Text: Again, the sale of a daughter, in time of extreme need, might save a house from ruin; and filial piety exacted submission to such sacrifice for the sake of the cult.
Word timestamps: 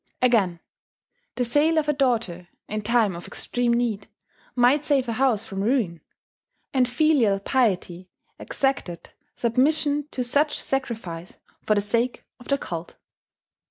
Again, 0.19 0.61
the 1.35 1.45
sale 1.45 1.77
of 1.77 1.87
a 1.87 1.93
daughter, 1.93 2.47
in 2.67 2.81
time 2.81 3.15
of 3.15 3.27
extreme 3.27 3.71
need, 3.75 4.07
might 4.55 4.83
save 4.83 5.07
a 5.07 5.13
house 5.13 5.43
from 5.43 5.61
ruin; 5.63 6.01
and 6.73 6.89
filial 6.89 7.39
piety 7.39 8.09
exacted 8.39 9.11
submission 9.35 10.07
to 10.09 10.23
such 10.23 10.59
sacrifice 10.59 11.37
for 11.61 11.75
the 11.75 11.81
sake 11.81 12.25
of 12.39 12.47
the 12.47 12.57
cult. 12.57 12.95